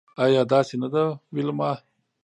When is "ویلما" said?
1.33-1.71